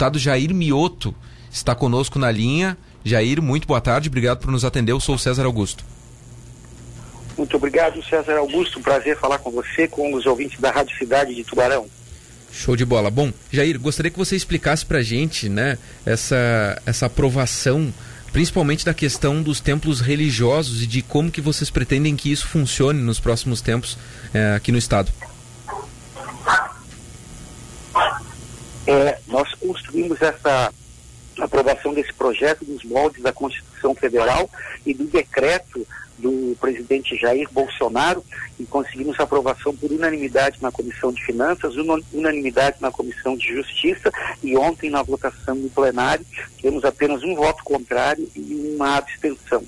deputado 0.00 0.18
Jair 0.18 0.54
Mioto 0.54 1.14
está 1.50 1.74
conosco 1.74 2.18
na 2.18 2.30
linha. 2.30 2.74
Jair, 3.04 3.42
muito 3.42 3.68
boa 3.68 3.82
tarde, 3.82 4.08
obrigado 4.08 4.38
por 4.38 4.50
nos 4.50 4.64
atender. 4.64 4.92
Eu 4.92 5.00
sou 5.00 5.16
o 5.16 5.18
César 5.18 5.44
Augusto. 5.44 5.84
Muito 7.36 7.54
obrigado, 7.54 8.02
César 8.02 8.38
Augusto. 8.38 8.80
Prazer 8.80 9.18
falar 9.18 9.38
com 9.38 9.50
você, 9.50 9.86
com 9.86 10.14
os 10.14 10.24
ouvintes 10.24 10.58
da 10.58 10.70
Rádio 10.70 10.96
Cidade 10.96 11.34
de 11.34 11.44
Tubarão. 11.44 11.86
Show 12.50 12.76
de 12.76 12.84
bola. 12.86 13.10
Bom, 13.10 13.30
Jair, 13.52 13.78
gostaria 13.78 14.10
que 14.10 14.16
você 14.16 14.34
explicasse 14.34 14.86
para 14.86 14.98
a 14.98 15.02
gente, 15.02 15.50
né, 15.50 15.76
essa, 16.06 16.80
essa 16.86 17.04
aprovação, 17.04 17.92
principalmente 18.32 18.86
da 18.86 18.94
questão 18.94 19.42
dos 19.42 19.60
templos 19.60 20.00
religiosos 20.00 20.82
e 20.82 20.86
de 20.86 21.02
como 21.02 21.30
que 21.30 21.42
vocês 21.42 21.68
pretendem 21.68 22.16
que 22.16 22.32
isso 22.32 22.48
funcione 22.48 23.02
nos 23.02 23.20
próximos 23.20 23.60
tempos 23.60 23.98
é, 24.32 24.54
aqui 24.54 24.72
no 24.72 24.78
estado. 24.78 25.12
É, 28.86 29.18
nós 29.28 29.49
construímos 29.70 30.20
essa 30.20 30.72
aprovação 31.38 31.94
desse 31.94 32.12
projeto 32.12 32.64
dos 32.64 32.82
moldes 32.82 33.22
da 33.22 33.32
Constituição 33.32 33.94
Federal 33.94 34.50
e 34.84 34.92
do 34.92 35.04
decreto 35.04 35.86
do 36.18 36.56
presidente 36.60 37.16
Jair 37.16 37.48
Bolsonaro 37.50 38.22
e 38.58 38.64
conseguimos 38.64 39.18
aprovação 39.18 39.74
por 39.74 39.90
unanimidade 39.90 40.58
na 40.60 40.72
Comissão 40.72 41.12
de 41.12 41.24
Finanças, 41.24 41.76
unanimidade 42.12 42.78
na 42.80 42.90
Comissão 42.90 43.36
de 43.36 43.46
Justiça 43.46 44.12
e 44.42 44.56
ontem 44.56 44.90
na 44.90 45.02
votação 45.02 45.54
no 45.54 45.70
plenário 45.70 46.26
temos 46.60 46.84
apenas 46.84 47.22
um 47.22 47.36
voto 47.36 47.62
contrário 47.62 48.28
e 48.34 48.74
uma 48.74 48.96
abstenção. 48.96 49.64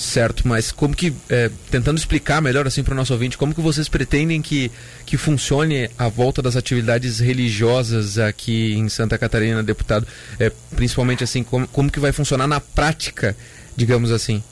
Certo, 0.00 0.48
mas 0.48 0.72
como 0.72 0.96
que, 0.96 1.14
é, 1.28 1.50
tentando 1.70 1.98
explicar 1.98 2.40
melhor 2.40 2.66
assim 2.66 2.82
para 2.82 2.94
o 2.94 2.96
nosso 2.96 3.12
ouvinte, 3.12 3.36
como 3.36 3.54
que 3.54 3.60
vocês 3.60 3.86
pretendem 3.86 4.40
que, 4.40 4.72
que 5.04 5.18
funcione 5.18 5.90
a 5.98 6.08
volta 6.08 6.40
das 6.40 6.56
atividades 6.56 7.20
religiosas 7.20 8.18
aqui 8.18 8.72
em 8.72 8.88
Santa 8.88 9.18
Catarina, 9.18 9.62
deputado? 9.62 10.06
É, 10.38 10.50
principalmente 10.74 11.22
assim, 11.22 11.44
como, 11.44 11.68
como 11.68 11.92
que 11.92 12.00
vai 12.00 12.12
funcionar 12.12 12.46
na 12.46 12.60
prática, 12.60 13.36
digamos 13.76 14.10
assim? 14.10 14.42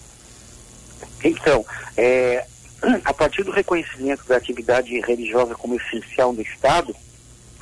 Então, 1.24 1.64
é, 1.96 2.44
a 3.02 3.14
partir 3.14 3.42
do 3.42 3.50
reconhecimento 3.50 4.28
da 4.28 4.36
atividade 4.36 5.00
religiosa 5.00 5.54
como 5.54 5.76
essencial 5.76 6.30
no 6.30 6.42
Estado, 6.42 6.94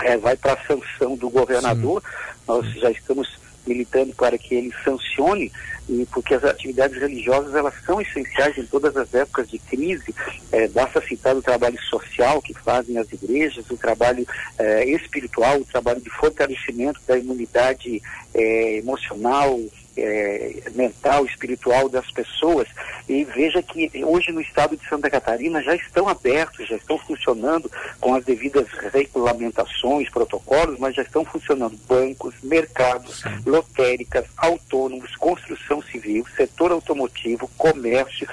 é, 0.03 0.17
vai 0.17 0.37
para 0.37 0.55
a 0.55 0.67
sanção 0.67 1.15
do 1.15 1.31
governador. 1.31 2.03
Sim. 2.03 2.35
Nós 2.49 2.67
já 2.81 2.91
estamos 2.91 3.29
militando 3.67 4.15
para 4.15 4.39
que 4.39 4.55
ele 4.55 4.73
sancione, 4.85 5.51
e 5.89 6.07
porque 6.07 6.35
as 6.35 6.45
atividades 6.45 7.01
religiosas 7.01 7.55
elas 7.55 7.75
são 7.85 8.01
essenciais 8.01 8.59
em 8.59 8.65
todas 8.65 8.97
as 8.97 9.13
épocas 9.15 9.49
de 9.49 9.59
crise. 9.59 10.15
É, 10.51 10.67
basta 10.69 11.01
citar 11.01 11.37
o 11.37 11.43
trabalho 11.43 11.81
social 11.83 12.43
que 12.43 12.55
fazem 12.55 12.99
as 12.99 13.11
igrejas, 13.13 13.71
o 13.71 13.77
trabalho 13.77 14.27
é, 14.59 14.85
espiritual, 14.91 15.61
o 15.61 15.65
trabalho 15.65 16.01
de 16.01 16.11
fortalecimento 16.11 17.01
da 17.07 17.17
imunidade 17.17 18.03
é, 18.35 18.79
emocional, 18.79 19.61
é, 19.97 20.63
mental, 20.75 21.25
espiritual 21.25 21.89
das 21.89 22.11
pessoas. 22.11 22.69
E 23.09 23.25
veja 23.25 23.63
que 23.63 23.91
hoje 24.05 24.33
no 24.33 24.41
estado 24.41 24.77
de 24.77 24.89
Santa 24.89 25.11
Catarina 25.11 25.63
já 25.63 25.75
estão 25.75 26.09
abertos, 26.09 26.69
já 26.69 26.77
estão 26.77 26.99
funcionando 26.99 27.71
com 28.01 28.15
as 28.15 28.25
devidas 28.25 28.67
regulamentações, 28.93 30.11
protocolos, 30.11 30.79
mas 30.79 30.95
já 30.95 31.03
estão 31.03 31.25
funcionando 31.25 31.79
bancos, 31.89 32.35
mercados, 32.43 33.23
lotéricas, 33.45 34.27
autônomos, 34.37 35.17
construção 35.17 35.81
civil, 35.83 36.27
setor 36.37 36.73
automotivo, 36.73 37.51
comércio, 37.57 38.29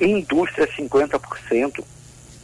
indústria 0.00 0.66
50%. 0.66 1.84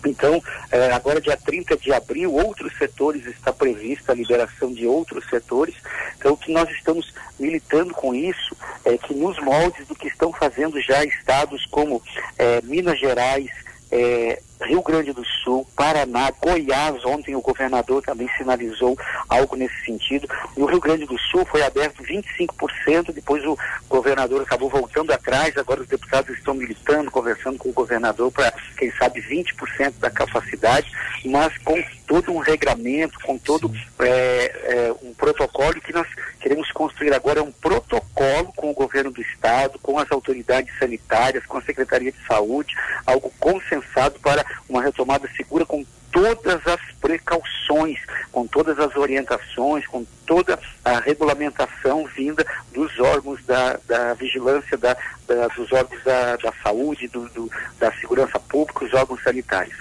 Então, 0.05 0.43
eh, 0.71 0.93
agora 0.93 1.21
dia 1.21 1.37
30 1.37 1.77
de 1.77 1.93
abril, 1.93 2.33
outros 2.33 2.77
setores 2.77 3.27
está 3.27 3.53
prevista 3.53 4.13
a 4.13 4.15
liberação 4.15 4.73
de 4.73 4.87
outros 4.87 5.29
setores. 5.29 5.75
Então, 6.19 6.33
o 6.33 6.37
que 6.37 6.53
nós 6.53 6.69
estamos 6.71 7.13
militando 7.39 7.93
com 7.95 8.15
isso 8.15 8.57
é 8.85 8.97
que 8.99 9.15
nos 9.15 9.39
moldes 9.41 9.87
do 9.87 9.95
que 9.95 10.09
estão 10.09 10.33
fazendo 10.33 10.81
já 10.81 11.05
estados 11.05 11.67
como 11.67 12.03
eh, 12.39 12.61
Minas 12.63 12.98
Gerais, 12.98 13.51
eh, 13.91 14.41
Rio 14.64 14.83
Grande 14.83 15.13
do 15.13 15.25
Sul, 15.25 15.67
Paraná, 15.77 16.30
Goiás, 16.41 17.05
ontem 17.05 17.35
o 17.36 17.41
governador 17.41 18.02
também 18.02 18.29
sinalizou 18.36 18.97
algo 19.29 19.57
nesse 19.57 19.85
sentido. 19.85 20.29
No 20.57 20.67
Rio 20.67 20.80
Grande 20.80 21.07
do 21.07 21.19
Sul 21.19 21.45
foi 21.45 21.63
aberto 21.63 22.02
25%, 22.02 23.13
depois 23.13 23.45
o 23.45 23.58
governador 23.89 24.42
acabou 24.42 24.69
voltando 24.69 25.13
atrás, 25.13 25.57
agora 25.57 25.83
os 25.83 25.89
deputados 25.89 26.36
estão 26.36 26.55
militando, 26.55 27.11
conversando 27.11 27.58
com 27.58 27.69
o 27.69 27.73
governador 27.73 28.33
para, 28.33 28.52
quem 28.77 28.91
sabe, 28.92 29.20
20% 29.23 29.95
da 29.98 30.11
capacidade, 30.11 30.91
mas 31.25 31.57
com 31.58 31.83
todo 32.07 32.33
um 32.33 32.39
regramento, 32.39 33.19
com 33.20 33.39
todo 33.39 33.70
é, 34.01 34.07
é, 34.07 34.95
um 35.02 35.13
protocolo 35.14 35.81
que 35.81 35.92
nós 35.92 36.07
queremos 36.45 36.71
construir 36.73 37.15
agora, 37.15 37.43
um 37.43 37.51
protocolo 37.51 38.53
com 38.55 38.71
o 38.71 38.75
governo 38.75 39.11
do 39.11 39.23
estado, 39.23 39.79
com 39.79 39.99
as 39.99 40.13
autoridades 40.13 40.79
sanitárias, 40.79 41.47
com 41.47 41.57
a 41.57 41.63
Secretaria 41.63 42.13
de 42.13 42.19
Saúde, 42.27 42.77
algo 43.07 43.33
consensado 43.41 44.21
para 44.21 44.45
uma 44.69 44.83
retomada 44.83 45.27
segura 45.35 45.65
com 45.65 45.83
todas 46.13 46.61
as 46.67 46.81
precauções, 47.01 47.99
com 48.31 48.47
todas 48.47 48.79
as 48.79 48.95
orientações, 48.95 49.87
com 49.87 50.05
toda 50.27 50.59
a 50.85 51.01
regulamentação 51.01 52.07
vinda 52.15 52.45
dos 52.75 53.01
órgãos 53.01 53.43
da, 53.47 53.81
da 53.89 54.13
vigilância, 54.13 54.77
da, 54.77 54.95
da, 55.27 55.49
dos 55.49 55.73
órgãos 55.73 56.05
da, 56.05 56.37
da 56.37 56.53
saúde, 56.63 57.09
do, 57.09 57.27
do, 57.31 57.51
da 57.81 57.91
segurança 57.93 58.39
pública, 58.39 58.85
os 58.85 58.93
órgãos 58.93 59.23
sanitários. 59.23 59.79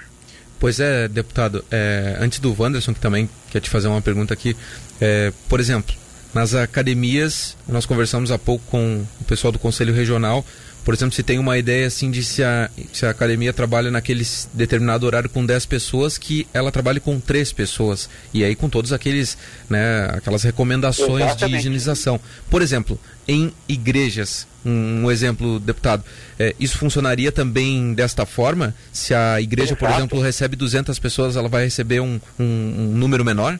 Pois 0.58 0.80
é, 0.80 1.08
deputado, 1.08 1.62
é, 1.70 2.16
antes 2.18 2.38
do 2.38 2.56
Wanderson, 2.58 2.94
que 2.94 3.00
também 3.00 3.28
quer 3.50 3.60
te 3.60 3.68
fazer 3.68 3.88
uma 3.88 4.00
pergunta 4.00 4.32
aqui, 4.32 4.56
é, 4.98 5.30
por 5.46 5.60
exemplo, 5.60 5.94
nas 6.34 6.54
academias, 6.54 7.56
nós 7.68 7.86
conversamos 7.86 8.30
há 8.30 8.38
pouco 8.38 8.64
com 8.70 9.04
o 9.20 9.24
pessoal 9.24 9.52
do 9.52 9.58
Conselho 9.58 9.94
Regional, 9.94 10.44
por 10.84 10.92
exemplo, 10.92 11.14
se 11.14 11.22
tem 11.22 11.38
uma 11.38 11.56
ideia 11.56 11.86
assim 11.86 12.10
de 12.10 12.22
se 12.22 12.44
a, 12.44 12.70
se 12.92 13.06
a 13.06 13.10
academia 13.10 13.54
trabalha 13.54 13.90
naquele 13.90 14.24
determinado 14.52 15.06
horário 15.06 15.30
com 15.30 15.44
10 15.44 15.64
pessoas, 15.64 16.18
que 16.18 16.46
ela 16.52 16.70
trabalhe 16.70 17.00
com 17.00 17.18
3 17.18 17.52
pessoas. 17.54 18.08
E 18.34 18.44
aí 18.44 18.54
com 18.54 18.68
todos 18.68 18.92
aqueles, 18.92 19.38
né, 19.68 20.10
aquelas 20.12 20.42
recomendações 20.42 21.24
Exatamente. 21.24 21.52
de 21.52 21.56
higienização. 21.56 22.20
Por 22.50 22.60
exemplo, 22.60 23.00
em 23.26 23.50
igrejas, 23.66 24.46
um, 24.64 25.04
um 25.04 25.10
exemplo, 25.10 25.58
deputado, 25.58 26.04
é, 26.38 26.54
isso 26.60 26.76
funcionaria 26.76 27.32
também 27.32 27.94
desta 27.94 28.26
forma? 28.26 28.74
Se 28.92 29.14
a 29.14 29.40
igreja, 29.40 29.70
Exato. 29.70 29.80
por 29.80 29.90
exemplo, 29.90 30.20
recebe 30.20 30.54
200 30.54 30.98
pessoas, 30.98 31.34
ela 31.34 31.48
vai 31.48 31.64
receber 31.64 32.00
um, 32.00 32.20
um, 32.38 32.44
um 32.44 32.94
número 32.94 33.24
menor? 33.24 33.58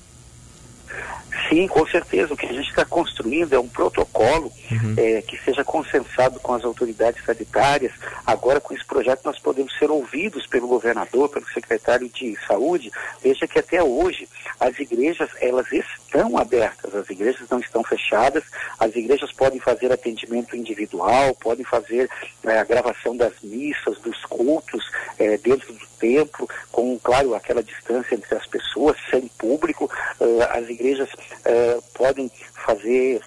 Sim, 1.49 1.67
com 1.67 1.87
certeza. 1.87 2.35
O 2.35 2.37
que 2.37 2.47
a 2.47 2.53
gente 2.53 2.69
está 2.69 2.85
construindo 2.85 3.53
é 3.53 3.59
um 3.59 3.69
protocolo 3.69 4.53
uhum. 4.71 4.95
é, 4.97 5.23
que 5.23 5.37
seja 5.45 5.65
consensado 5.65 6.41
com 6.41 6.55
as 6.55 6.65
autoridades 6.65 7.25
sanitárias. 7.25 7.93
Agora, 8.27 8.61
com 8.61 8.75
esse 8.75 8.85
projeto, 8.85 9.23
nós 9.25 9.39
podemos 9.39 9.77
ser 9.79 9.91
ouvidos 9.91 10.47
pelo 10.47 10.69
governador, 10.69 11.29
pelo 11.29 11.47
secretário 11.49 12.09
de 12.09 12.37
saúde. 12.47 12.91
Veja 13.23 13.47
que 13.47 13.59
até 13.59 13.83
hoje 13.83 14.29
as 14.59 14.79
igrejas 14.79 15.31
elas 15.41 15.67
estão 15.73 16.04
abertas, 16.37 16.95
as 16.95 17.09
igrejas 17.11 17.49
não 17.51 17.59
estão 17.59 17.83
fechadas. 17.83 18.45
As 18.79 18.95
igrejas 18.95 19.33
podem 19.33 19.61
fazer 19.61 19.93
atendimento 19.93 20.57
individual, 20.57 21.35
podem 21.35 21.65
fazer 21.65 22.09
é, 22.45 22.59
a 22.59 22.65
gravação 22.65 23.17
das 23.17 23.33
missas, 23.43 23.99
dos 23.99 24.25
cultos 24.27 24.91
é, 25.19 25.37
dentro 25.39 25.73
do 25.73 25.87
templo, 25.99 26.49
com, 26.71 26.99
claro, 26.99 27.35
aquela 27.35 27.63
distância 27.63 28.15
entre 28.15 28.35
as 28.35 28.47
pessoas, 28.47 28.97
sem 29.11 29.29
público. 29.39 29.91
Uh, 30.21 30.43
as 30.51 30.69
igrejas 30.69 31.09
uh, 31.13 31.83
podem 31.95 32.31
fazer 32.53 33.21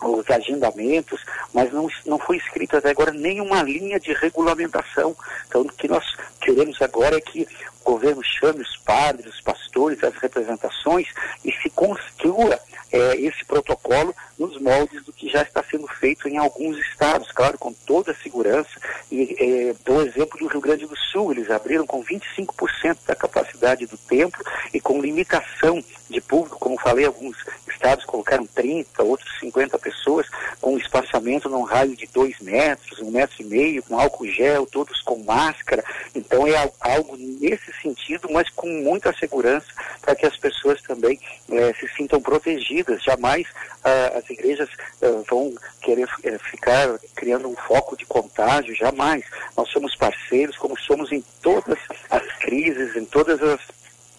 os 0.00 0.30
agendamentos, 0.30 1.24
mas 1.52 1.72
não, 1.72 1.88
não 2.06 2.18
foi 2.18 2.36
escrita 2.36 2.78
até 2.78 2.90
agora 2.90 3.12
nenhuma 3.12 3.62
linha 3.62 3.98
de 3.98 4.12
regulamentação. 4.12 5.16
Então, 5.48 5.62
o 5.62 5.72
que 5.72 5.88
nós 5.88 6.04
queremos 6.40 6.80
agora 6.80 7.16
é 7.16 7.20
que 7.20 7.46
o 7.84 7.92
governo 7.92 8.22
chame 8.22 8.60
os 8.60 8.76
padres, 8.76 9.26
os 9.26 9.40
pastores, 9.40 10.02
as 10.04 10.14
representações 10.14 11.08
e 11.44 11.52
se 11.52 11.68
construa 11.70 12.58
é, 12.90 13.16
esse 13.16 13.44
protocolo 13.44 14.14
nos 14.38 14.60
moldes 14.60 15.04
do 15.04 15.12
que 15.12 15.28
já 15.28 15.42
está 15.42 15.62
sendo 15.62 15.86
feito 15.86 16.28
em 16.28 16.38
alguns 16.38 16.78
estados, 16.78 17.30
claro, 17.32 17.58
com 17.58 17.72
toda 17.72 18.12
a 18.12 18.16
segurança. 18.16 18.70
E 19.10 19.36
é, 19.38 19.74
dou 19.84 20.02
exemplo 20.02 20.38
do 20.38 20.46
Rio 20.46 20.60
Grande 20.60 20.86
do 20.86 20.96
Sul, 20.96 21.32
eles 21.32 21.50
abriram 21.50 21.86
com 21.86 22.02
25% 22.02 22.98
da 23.06 23.14
capacidade 23.14 23.86
do 23.86 23.96
templo 23.96 24.44
e 24.72 24.80
com 24.80 25.00
limitação 25.00 25.82
de 26.08 26.20
público, 26.20 26.58
como 26.58 26.78
falei, 26.78 27.04
alguns 27.04 27.36
estados 27.78 28.04
colocaram 28.04 28.44
30, 28.44 29.02
outros 29.04 29.38
50 29.38 29.78
pessoas, 29.78 30.26
com 30.60 30.76
espaçamento 30.76 31.48
num 31.48 31.62
raio 31.62 31.96
de 31.96 32.06
2 32.08 32.40
metros, 32.40 32.98
um 33.00 33.10
metro 33.10 33.36
e 33.40 33.44
meio, 33.44 33.82
com 33.84 33.98
álcool 33.98 34.26
gel, 34.26 34.66
todos 34.66 35.00
com 35.02 35.22
máscara. 35.22 35.84
Então 36.14 36.46
é 36.46 36.70
algo 36.80 37.16
nesse 37.16 37.72
sentido, 37.80 38.28
mas 38.30 38.50
com 38.50 38.68
muita 38.82 39.14
segurança 39.16 39.66
para 40.02 40.16
que 40.16 40.26
as 40.26 40.36
pessoas 40.36 40.82
também 40.82 41.18
é, 41.50 41.72
se 41.74 41.88
sintam 41.96 42.20
protegidas. 42.20 43.02
Jamais 43.02 43.46
ah, 43.84 44.18
as 44.18 44.28
igrejas 44.28 44.68
ah, 45.02 45.22
vão 45.30 45.54
querer 45.80 46.08
eh, 46.24 46.38
ficar 46.38 46.98
criando 47.14 47.48
um 47.48 47.54
foco 47.54 47.96
de 47.96 48.04
contágio, 48.04 48.74
jamais. 48.74 49.24
Nós 49.56 49.70
somos 49.70 49.94
parceiros, 49.94 50.56
como 50.56 50.78
somos 50.78 51.12
em 51.12 51.24
todas 51.40 51.78
as 52.10 52.26
crises, 52.38 52.96
em 52.96 53.04
todas 53.04 53.40
as 53.40 53.60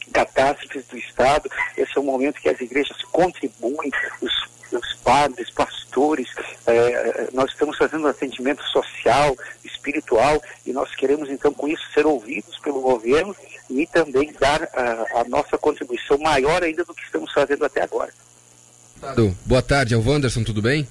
catástrofes 0.09 0.85
do 0.87 0.97
Estado. 0.97 1.49
Esse 1.77 1.97
é 1.97 1.99
o 1.99 2.03
momento 2.03 2.41
que 2.41 2.49
as 2.49 2.59
igrejas 2.59 2.97
contribuem, 3.11 3.91
os, 4.21 4.33
os 4.71 4.93
padres, 5.03 5.49
pastores, 5.49 6.27
é, 6.67 7.29
nós 7.33 7.49
estamos 7.51 7.77
fazendo 7.77 8.05
um 8.05 8.07
atendimento 8.07 8.63
social, 8.63 9.35
espiritual, 9.63 10.41
e 10.65 10.71
nós 10.71 10.93
queremos 10.95 11.29
então 11.29 11.53
com 11.53 11.67
isso 11.67 11.83
ser 11.93 12.05
ouvidos 12.05 12.57
pelo 12.59 12.81
governo 12.81 13.35
e 13.69 13.85
também 13.87 14.33
dar 14.39 14.63
a, 14.63 15.21
a 15.21 15.23
nossa 15.25 15.57
contribuição 15.57 16.17
maior 16.17 16.63
ainda 16.63 16.83
do 16.83 16.93
que 16.93 17.03
estamos 17.03 17.31
fazendo 17.33 17.65
até 17.65 17.83
agora. 17.83 18.11
Boa 19.45 19.61
tarde, 19.61 19.93
é 19.93 19.97
o 19.97 20.05
Wanderson, 20.05 20.43
tudo 20.43 20.61
bem? 20.61 20.87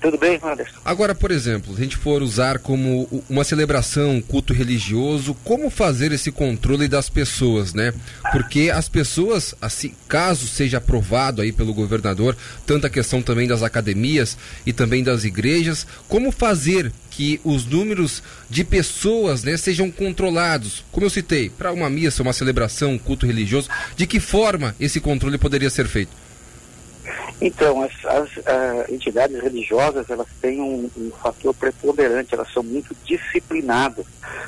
Tudo 0.00 0.16
bem, 0.16 0.40
Anderson? 0.42 0.78
Agora, 0.82 1.14
por 1.14 1.30
exemplo, 1.30 1.74
se 1.74 1.80
a 1.80 1.84
gente 1.84 1.96
for 1.96 2.22
usar 2.22 2.58
como 2.58 3.22
uma 3.28 3.44
celebração, 3.44 4.12
um 4.12 4.22
culto 4.22 4.54
religioso, 4.54 5.34
como 5.44 5.68
fazer 5.68 6.10
esse 6.10 6.32
controle 6.32 6.88
das 6.88 7.10
pessoas, 7.10 7.74
né? 7.74 7.92
Porque 8.32 8.70
as 8.70 8.88
pessoas, 8.88 9.54
assim, 9.60 9.94
caso 10.08 10.46
seja 10.46 10.78
aprovado 10.78 11.42
aí 11.42 11.52
pelo 11.52 11.74
governador, 11.74 12.34
tanto 12.66 12.86
a 12.86 12.90
questão 12.90 13.20
também 13.20 13.46
das 13.46 13.62
academias 13.62 14.38
e 14.64 14.72
também 14.72 15.04
das 15.04 15.24
igrejas, 15.24 15.86
como 16.08 16.32
fazer 16.32 16.90
que 17.10 17.38
os 17.44 17.66
números 17.66 18.22
de 18.48 18.64
pessoas 18.64 19.44
né, 19.44 19.56
sejam 19.58 19.90
controlados. 19.90 20.82
Como 20.90 21.04
eu 21.04 21.10
citei, 21.10 21.50
para 21.50 21.72
uma 21.72 21.90
missa, 21.90 22.22
uma 22.22 22.32
celebração, 22.32 22.92
um 22.92 22.98
culto 22.98 23.26
religioso, 23.26 23.68
de 23.96 24.06
que 24.06 24.18
forma 24.18 24.74
esse 24.80 24.98
controle 24.98 25.36
poderia 25.36 25.68
ser 25.68 25.86
feito? 25.86 26.29
Então, 27.40 27.82
as, 27.82 27.92
as 28.04 28.36
uh, 28.36 28.92
entidades 28.92 29.40
religiosas, 29.40 30.08
elas 30.10 30.26
têm 30.40 30.60
um, 30.60 30.90
um, 30.96 31.10
fator 31.10 31.54
preponderante, 31.54 32.34
elas 32.34 32.52
são 32.52 32.62
muito 32.62 32.94
disciplinadas. 33.04 34.04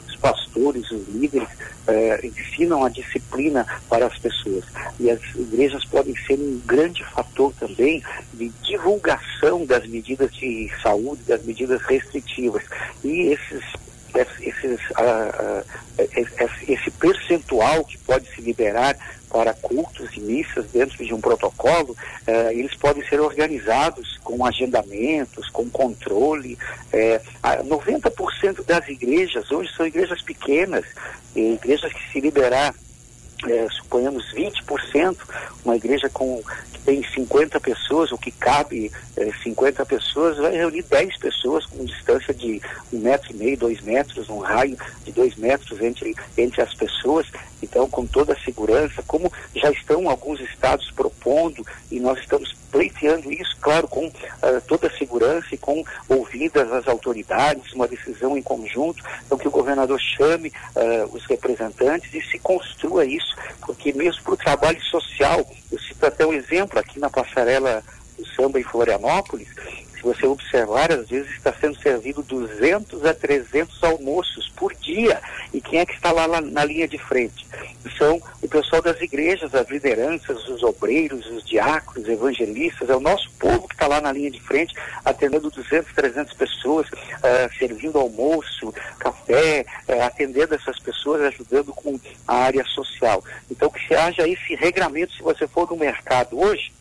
Os 0.07 0.17
pastores, 0.17 0.91
os 0.91 1.09
líderes, 1.09 1.49
uh, 1.49 2.27
ensinam 2.27 2.85
a 2.85 2.89
disciplina 2.89 3.67
para 3.89 4.07
as 4.07 4.19
pessoas. 4.19 4.65
E 5.01 5.11
as 5.11 5.21
igrejas 5.35 5.85
podem 5.85 6.15
ser 6.27 6.35
um 6.35 6.61
grande 6.67 7.03
fator 7.05 7.53
também 7.59 8.03
de 8.35 8.49
divulgação 8.63 9.65
das 9.65 9.87
medidas 9.87 10.31
de 10.35 10.71
saúde, 10.83 11.23
das 11.27 11.43
medidas 11.45 11.81
restritivas. 11.83 12.63
E 13.03 13.33
esses 13.33 13.63
uh, 14.21 15.65
esse 16.69 16.91
percentual 16.93 17.85
que 17.85 17.99
pode 17.99 18.29
se 18.35 18.41
liberar 18.41 18.97
para 19.31 19.55
cultos 19.55 20.11
e 20.15 20.21
missas 20.21 20.67
dentro 20.71 21.03
de 21.05 21.15
um 21.15 21.21
protocolo, 21.21 21.93
uh, 21.93 22.51
eles 22.51 22.75
podem 22.75 23.07
ser 23.09 23.21
organizados 23.21 24.19
com 24.23 24.45
agendamentos, 24.45 25.49
com 25.49 25.69
controle. 25.69 26.59
90% 27.65 28.65
das 28.65 28.87
igrejas 28.89 29.51
hoje 29.51 29.73
são 29.75 29.87
igrejas 29.87 30.21
pequenas, 30.23 30.85
igrejas 31.35 31.93
que 31.93 32.13
se 32.13 32.21
liberar 32.21 32.75
é, 33.47 33.69
suponhamos 33.71 34.33
20%, 34.35 35.17
uma 35.65 35.77
igreja 35.77 36.09
com, 36.09 36.43
que 36.73 36.81
tem 36.81 37.03
50 37.03 37.61
pessoas, 37.61 38.13
ou 38.13 38.19
que 38.19 38.31
cabe 38.31 38.91
é, 39.17 39.31
50 39.43 39.85
pessoas, 39.87 40.37
vai 40.39 40.53
reunir 40.53 40.83
10 40.83 41.17
pessoas 41.19 41.67
com 41.67 41.85
distância 41.85 42.33
de 42.33 42.61
um 42.93 42.99
metro 42.99 43.33
e 43.33 43.35
meio, 43.35 43.57
dois 43.57 43.81
metros, 43.81 44.29
um 44.29 44.39
raio 44.39 44.77
de 45.05 45.13
dois 45.13 45.37
metros 45.37 45.81
entre, 45.81 46.15
entre 46.37 46.63
as 46.63 46.75
pessoas. 46.75 47.27
Então, 47.63 47.89
com 47.89 48.07
toda 48.07 48.33
a 48.33 48.41
segurança, 48.41 49.03
como 49.07 49.33
já 49.55 49.71
estão 49.71 50.09
alguns 50.09 50.41
estados 50.41 50.91
propondo, 50.91 51.65
e 51.91 52.01
nós 52.01 52.19
estamos 52.19 52.52
pleiteando 52.73 53.31
isso, 53.31 53.55
claro, 53.61 53.87
com 53.87 54.07
uh, 54.07 54.13
toda 54.67 54.89
a 54.89 54.99
segurança 54.99 55.49
e 55.53 55.59
com 55.59 55.85
ouvidas 56.09 56.73
as 56.73 56.89
autoridades, 56.89 57.73
uma 57.75 57.87
decisão 57.87 58.37
em 58.37 58.43
conjunto, 58.43 59.05
então 59.27 59.37
que 59.37 59.47
o 59.47 59.51
governador 59.51 60.01
chame 60.01 60.51
uh, 60.75 61.15
os 61.15 61.25
representantes 61.27 62.13
e 62.15 62.23
se 62.23 62.39
construa 62.39 63.05
isso, 63.05 63.37
porque 63.61 63.93
mesmo 63.93 64.23
para 64.23 64.33
o 64.33 64.37
trabalho 64.39 64.83
social, 64.83 65.47
eu 65.71 65.79
cito 65.79 66.07
até 66.07 66.27
um 66.27 66.33
exemplo 66.33 66.79
aqui 66.79 66.99
na 66.99 67.11
passarela 67.11 67.85
do 68.17 68.27
samba 68.27 68.59
em 68.59 68.65
Florianópolis, 68.65 69.49
se 70.03 70.09
você 70.09 70.27
observar, 70.27 70.91
às 70.91 71.09
vezes 71.09 71.31
está 71.31 71.53
sendo 71.53 71.81
servido 71.81 72.23
200 72.23 73.05
a 73.05 73.15
300 73.15 73.83
almoços 73.85 74.49
por 74.49 74.75
dia. 74.75 75.21
E 75.55 75.61
quem 75.61 75.79
é 75.79 75.87
que 75.87 75.95
está 75.95 76.11
lá, 76.11 76.27
lá 76.27 76.41
na 76.41 76.65
linha 76.65 76.89
de 76.89 76.99
frente? 76.99 77.47
São 77.97 78.21
o 78.43 78.49
pessoal 78.49 78.83
das 78.83 79.01
igrejas, 79.01 79.55
as 79.55 79.69
lideranças, 79.69 80.49
os 80.49 80.63
obreiros, 80.65 81.25
os 81.31 81.45
diáconos, 81.45 82.09
evangelistas, 82.09 82.91
é 82.91 82.97
o 82.97 83.01
nosso 83.01 83.31
povo 83.39 83.69
que 83.69 83.75
está 83.75 83.87
lá 83.87 84.01
na 84.01 84.11
linha 84.11 84.31
de 84.31 84.41
frente, 84.41 84.75
atendendo 85.05 85.51
200, 85.51 85.93
300 85.93 86.33
pessoas, 86.35 86.89
uh, 86.89 87.59
servindo 87.59 87.99
almoço, 87.99 88.75
café, 88.99 89.65
uh, 89.89 90.03
atendendo 90.03 90.55
essas 90.55 90.81
pessoas, 90.81 91.23
ajudando 91.23 91.73
com 91.73 91.99
a 92.27 92.35
área 92.35 92.65
social. 92.65 93.23
Então, 93.49 93.71
que 93.71 93.87
se 93.87 93.95
haja 93.95 94.29
esse 94.29 94.57
regramento, 94.57 95.13
se 95.13 95.23
você 95.23 95.47
for 95.47 95.71
no 95.71 95.77
mercado 95.77 96.41
hoje, 96.41 96.73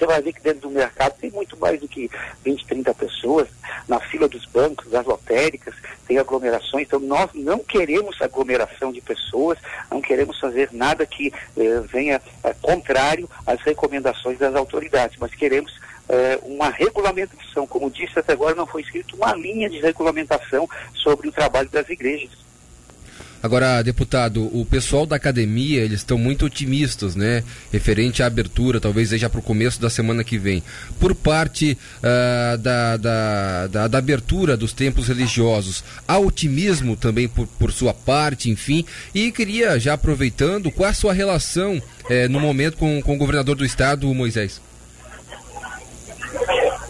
você 0.00 0.06
vai 0.06 0.22
ver 0.22 0.32
que 0.32 0.40
dentro 0.40 0.62
do 0.62 0.70
mercado 0.70 1.14
tem 1.20 1.30
muito 1.30 1.58
mais 1.58 1.78
do 1.78 1.86
que 1.86 2.10
20, 2.42 2.66
30 2.66 2.94
pessoas. 2.94 3.48
Na 3.86 4.00
fila 4.00 4.26
dos 4.26 4.46
bancos, 4.46 4.90
das 4.90 5.04
lotéricas, 5.04 5.74
tem 6.08 6.16
aglomerações. 6.16 6.86
Então, 6.86 6.98
nós 6.98 7.30
não 7.34 7.58
queremos 7.58 8.20
aglomeração 8.22 8.92
de 8.92 9.02
pessoas, 9.02 9.58
não 9.90 10.00
queremos 10.00 10.40
fazer 10.40 10.70
nada 10.72 11.04
que 11.04 11.32
eh, 11.56 11.80
venha 11.92 12.20
eh, 12.42 12.54
contrário 12.62 13.28
às 13.46 13.60
recomendações 13.60 14.38
das 14.38 14.54
autoridades, 14.54 15.18
mas 15.20 15.34
queremos 15.34 15.78
eh, 16.08 16.38
uma 16.44 16.70
regulamentação. 16.70 17.66
Como 17.66 17.90
disse 17.90 18.18
até 18.18 18.32
agora, 18.32 18.54
não 18.54 18.66
foi 18.66 18.80
escrito 18.80 19.16
uma 19.16 19.34
linha 19.34 19.68
de 19.68 19.80
regulamentação 19.80 20.68
sobre 20.94 21.28
o 21.28 21.32
trabalho 21.32 21.68
das 21.68 21.88
igrejas. 21.90 22.30
Agora, 23.42 23.80
deputado, 23.82 24.44
o 24.54 24.66
pessoal 24.66 25.06
da 25.06 25.16
academia, 25.16 25.80
eles 25.80 26.00
estão 26.00 26.18
muito 26.18 26.44
otimistas, 26.44 27.16
né? 27.16 27.42
Referente 27.72 28.22
à 28.22 28.26
abertura, 28.26 28.78
talvez 28.78 29.08
seja 29.08 29.30
para 29.30 29.40
o 29.40 29.42
começo 29.42 29.80
da 29.80 29.88
semana 29.88 30.22
que 30.22 30.36
vem. 30.36 30.62
Por 30.98 31.14
parte 31.14 31.76
uh, 31.98 32.58
da, 32.58 32.96
da, 32.98 33.66
da, 33.66 33.88
da, 33.88 33.98
abertura 33.98 34.58
dos 34.58 34.74
templos 34.74 35.08
religiosos, 35.08 35.82
há 36.06 36.18
otimismo 36.18 36.96
também 36.96 37.28
por, 37.28 37.46
por 37.46 37.72
sua 37.72 37.94
parte, 37.94 38.50
enfim. 38.50 38.84
E 39.14 39.32
queria, 39.32 39.78
já 39.80 39.94
aproveitando, 39.94 40.70
qual 40.70 40.90
a 40.90 40.94
sua 40.94 41.14
relação 41.14 41.80
eh, 42.10 42.28
no 42.28 42.40
momento 42.40 42.76
com, 42.76 43.00
com 43.00 43.14
o 43.14 43.18
governador 43.18 43.56
do 43.56 43.64
estado, 43.64 44.12
Moisés? 44.12 44.60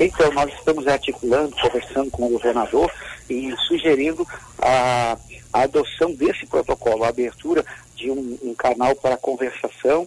Então, 0.00 0.32
nós 0.32 0.52
estamos 0.54 0.86
articulando, 0.88 1.54
conversando 1.60 2.10
com 2.10 2.26
o 2.26 2.30
governador 2.30 2.90
e 3.28 3.54
sugerindo 3.68 4.26
a 4.58 5.16
a 5.52 5.62
adoção 5.62 6.12
desse 6.12 6.46
protocolo, 6.46 7.04
a 7.04 7.08
abertura 7.08 7.64
de 7.94 8.10
um, 8.10 8.38
um 8.42 8.54
canal 8.54 8.94
para 8.94 9.16
conversação, 9.16 10.06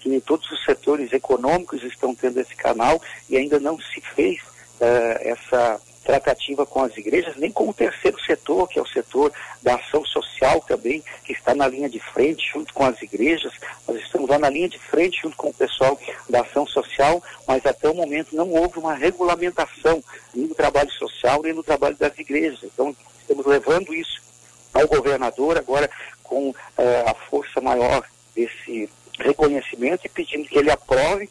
que 0.00 0.20
todos 0.20 0.50
os 0.50 0.64
setores 0.64 1.12
econômicos 1.12 1.82
estão 1.82 2.14
tendo 2.14 2.38
esse 2.38 2.54
canal 2.54 3.00
e 3.28 3.36
ainda 3.36 3.58
não 3.58 3.78
se 3.80 4.00
fez 4.00 4.40
uh, 4.80 5.18
essa 5.20 5.80
tratativa 6.04 6.66
com 6.66 6.82
as 6.82 6.96
igrejas, 6.96 7.36
nem 7.36 7.52
com 7.52 7.68
o 7.68 7.74
terceiro 7.74 8.18
setor, 8.22 8.68
que 8.68 8.78
é 8.78 8.82
o 8.82 8.86
setor 8.86 9.32
da 9.62 9.76
ação 9.76 10.04
social 10.04 10.60
também, 10.62 11.04
que 11.24 11.32
está 11.32 11.54
na 11.54 11.68
linha 11.68 11.88
de 11.88 12.00
frente 12.00 12.50
junto 12.52 12.72
com 12.72 12.84
as 12.84 13.00
igrejas. 13.02 13.52
Nós 13.86 14.00
estamos 14.00 14.28
lá 14.28 14.38
na 14.38 14.50
linha 14.50 14.68
de 14.68 14.78
frente 14.78 15.20
junto 15.22 15.36
com 15.36 15.50
o 15.50 15.54
pessoal 15.54 15.98
da 16.28 16.40
ação 16.40 16.66
social, 16.66 17.22
mas 17.46 17.64
até 17.64 17.88
o 17.88 17.94
momento 17.94 18.34
não 18.34 18.50
houve 18.50 18.78
uma 18.78 18.94
regulamentação 18.94 20.02
nem 20.34 20.46
do 20.46 20.54
trabalho 20.54 20.90
social, 20.90 21.42
nem 21.42 21.54
do 21.54 21.62
trabalho 21.62 21.96
das 21.96 22.18
igrejas. 22.18 22.60
Então, 22.64 22.96
estamos 23.20 23.46
levando 23.46 23.94
isso 23.94 24.19
ao 24.72 24.86
governador, 24.86 25.58
agora 25.58 25.90
com 26.22 26.54
eh, 26.78 27.04
a 27.06 27.14
força 27.14 27.60
maior 27.60 28.04
desse 28.34 28.88
reconhecimento 29.18 30.02
e 30.04 30.08
pedindo 30.08 30.48
que 30.48 30.58
ele 30.58 30.70
aprove 30.70 31.28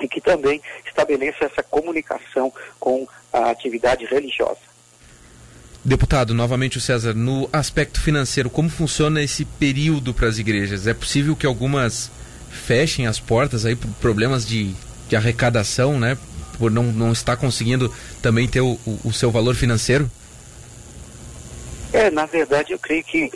e 0.00 0.08
que 0.08 0.20
também 0.20 0.60
estabeleça 0.86 1.44
essa 1.44 1.62
comunicação 1.62 2.52
com 2.80 3.06
a 3.32 3.50
atividade 3.50 4.04
religiosa. 4.06 4.72
Deputado, 5.84 6.32
novamente 6.32 6.78
o 6.78 6.80
César, 6.80 7.12
no 7.12 7.48
aspecto 7.52 8.00
financeiro, 8.00 8.48
como 8.48 8.70
funciona 8.70 9.22
esse 9.22 9.44
período 9.44 10.14
para 10.14 10.28
as 10.28 10.38
igrejas? 10.38 10.86
É 10.86 10.94
possível 10.94 11.34
que 11.34 11.44
algumas 11.44 12.10
fechem 12.50 13.06
as 13.06 13.18
portas 13.18 13.66
aí 13.66 13.74
por 13.74 13.90
problemas 13.94 14.46
de, 14.46 14.74
de 15.08 15.16
arrecadação, 15.16 15.98
né? 15.98 16.16
Por 16.56 16.70
não, 16.70 16.84
não 16.84 17.12
estar 17.12 17.36
conseguindo 17.36 17.92
também 18.20 18.46
ter 18.46 18.60
o, 18.60 18.78
o, 18.86 19.00
o 19.04 19.12
seu 19.12 19.30
valor 19.30 19.56
financeiro? 19.56 20.08
É, 21.92 22.10
na 22.10 22.24
verdade, 22.24 22.72
eu 22.72 22.78
creio 22.78 23.04
que 23.04 23.30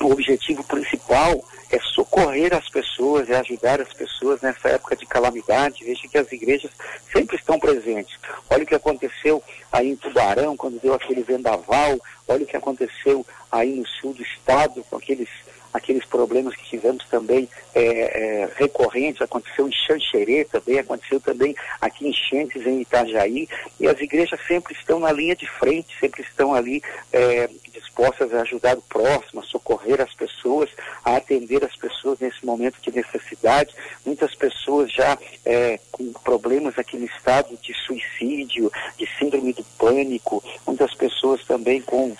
o 0.00 0.12
objetivo 0.12 0.62
principal 0.62 1.44
é 1.70 1.80
socorrer 1.80 2.54
as 2.54 2.68
pessoas, 2.68 3.28
é 3.28 3.36
ajudar 3.38 3.80
as 3.80 3.92
pessoas 3.92 4.40
nessa 4.40 4.68
época 4.68 4.94
de 4.94 5.04
calamidade. 5.04 5.84
Veja 5.84 6.06
que 6.06 6.16
as 6.16 6.30
igrejas 6.30 6.70
sempre 7.12 7.36
estão 7.36 7.58
presentes. 7.58 8.16
Olha 8.48 8.62
o 8.62 8.66
que 8.66 8.74
aconteceu 8.74 9.42
aí 9.72 9.90
em 9.90 9.96
Tubarão, 9.96 10.56
quando 10.56 10.80
deu 10.80 10.94
aquele 10.94 11.22
vendaval. 11.22 11.98
Olha 12.28 12.44
o 12.44 12.46
que 12.46 12.56
aconteceu 12.56 13.26
aí 13.50 13.74
no 13.74 13.86
sul 13.86 14.14
do 14.14 14.22
estado, 14.22 14.84
com 14.88 14.96
aqueles 14.96 15.28
aqueles 15.76 16.04
problemas 16.04 16.54
que 16.54 16.64
tivemos 16.64 17.04
também 17.06 17.48
é, 17.74 17.82
é, 17.82 18.48
recorrentes, 18.56 19.20
aconteceu 19.20 19.68
em 19.68 19.72
Xanxerê 19.72 20.44
também, 20.44 20.78
aconteceu 20.78 21.20
também 21.20 21.54
aqui 21.80 22.08
em 22.08 22.12
Chentes, 22.12 22.66
em 22.66 22.80
Itajaí, 22.80 23.48
e 23.78 23.86
as 23.86 24.00
igrejas 24.00 24.40
sempre 24.46 24.74
estão 24.74 24.98
na 24.98 25.12
linha 25.12 25.36
de 25.36 25.46
frente, 25.46 25.94
sempre 26.00 26.22
estão 26.22 26.54
ali 26.54 26.82
é, 27.12 27.48
dispostas 27.72 28.32
a 28.32 28.40
ajudar 28.40 28.78
o 28.78 28.82
próximo, 28.82 29.40
a 29.40 29.44
socorrer 29.44 30.00
as 30.00 30.12
pessoas, 30.14 30.70
a 31.04 31.16
atender 31.16 31.62
as 31.64 31.76
pessoas 31.76 32.18
nesse 32.18 32.44
momento 32.44 32.80
de 32.80 32.94
necessidade. 32.94 33.74
Muitas 34.04 34.34
pessoas 34.34 34.90
já 34.90 35.18
é, 35.44 35.78
com 35.92 36.12
problemas 36.12 36.78
aqui 36.78 36.96
no 36.96 37.06
estado 37.06 37.56
de 37.60 37.74
suicídio, 37.74 38.72
de 38.96 39.06
síndrome 39.18 39.52
do 39.52 39.64
pânico, 39.78 40.42
muitas 40.66 40.94
pessoas 40.94 41.44
também 41.44 41.80
com 41.82 42.16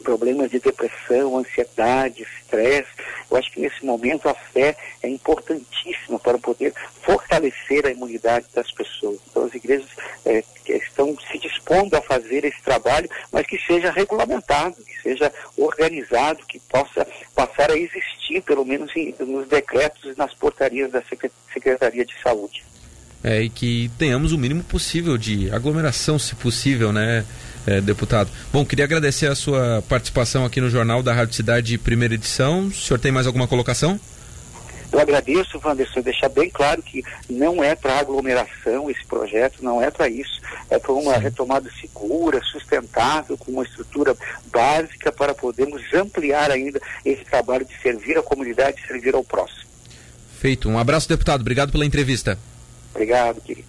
problemas 0.00 0.50
de 0.50 0.58
depressão, 0.58 1.38
ansiedade, 1.38 2.22
estresse. 2.22 2.88
Eu 3.30 3.36
acho 3.36 3.52
que 3.52 3.60
nesse 3.60 3.84
momento 3.84 4.28
a 4.28 4.34
fé 4.34 4.76
é 5.02 5.08
importantíssima 5.08 6.18
para 6.18 6.38
poder 6.38 6.74
fortalecer 7.02 7.86
a 7.86 7.90
imunidade 7.90 8.46
das 8.54 8.70
pessoas. 8.72 9.18
Então 9.30 9.44
as 9.44 9.54
igrejas 9.54 9.88
é, 10.24 10.42
estão 10.68 11.16
se 11.30 11.38
dispondo 11.38 11.94
a 11.94 12.02
fazer 12.02 12.44
esse 12.44 12.60
trabalho, 12.62 13.08
mas 13.32 13.46
que 13.46 13.58
seja 13.58 13.90
regulamentado, 13.90 14.76
que 14.76 15.02
seja 15.02 15.32
organizado, 15.56 16.44
que 16.46 16.58
possa 16.60 17.06
passar 17.34 17.70
a 17.70 17.76
existir, 17.76 18.42
pelo 18.42 18.64
menos 18.64 18.94
em, 18.96 19.14
nos 19.20 19.48
decretos 19.48 20.04
e 20.04 20.18
nas 20.18 20.34
portarias 20.34 20.90
da 20.90 21.02
Secretaria 21.52 22.04
de 22.04 22.14
Saúde. 22.22 22.64
É, 23.22 23.42
e 23.42 23.50
que 23.50 23.90
tenhamos 23.98 24.32
o 24.32 24.38
mínimo 24.38 24.62
possível 24.64 25.18
de 25.18 25.50
aglomeração, 25.50 26.18
se 26.18 26.34
possível, 26.34 26.90
né? 26.90 27.24
É, 27.66 27.80
deputado. 27.80 28.30
Bom, 28.52 28.64
queria 28.64 28.84
agradecer 28.84 29.26
a 29.26 29.34
sua 29.34 29.82
participação 29.88 30.44
aqui 30.44 30.60
no 30.60 30.70
Jornal 30.70 31.02
da 31.02 31.12
Rádio 31.12 31.34
Cidade, 31.34 31.76
primeira 31.78 32.14
edição. 32.14 32.68
O 32.68 32.74
senhor 32.74 32.98
tem 32.98 33.12
mais 33.12 33.26
alguma 33.26 33.46
colocação? 33.46 33.98
Eu 34.92 34.98
agradeço, 34.98 35.60
Wanderson, 35.64 36.00
deixar 36.00 36.28
bem 36.28 36.50
claro 36.50 36.82
que 36.82 37.04
não 37.28 37.62
é 37.62 37.76
para 37.76 38.00
aglomeração 38.00 38.90
esse 38.90 39.04
projeto, 39.04 39.62
não 39.62 39.80
é 39.80 39.88
para 39.88 40.08
isso. 40.08 40.40
É 40.68 40.78
para 40.78 40.92
uma 40.92 41.14
Sim. 41.14 41.20
retomada 41.20 41.70
segura, 41.80 42.40
sustentável, 42.42 43.38
com 43.38 43.52
uma 43.52 43.62
estrutura 43.62 44.16
básica 44.52 45.12
para 45.12 45.32
podermos 45.32 45.82
ampliar 45.94 46.50
ainda 46.50 46.80
esse 47.04 47.24
trabalho 47.24 47.64
de 47.64 47.80
servir 47.80 48.18
a 48.18 48.22
comunidade 48.22 48.80
e 48.82 48.86
servir 48.86 49.14
ao 49.14 49.22
próximo. 49.22 49.70
Feito. 50.40 50.68
Um 50.68 50.78
abraço, 50.78 51.08
deputado. 51.08 51.42
Obrigado 51.42 51.70
pela 51.70 51.86
entrevista. 51.86 52.36
Obrigado, 52.92 53.40
querido. 53.40 53.68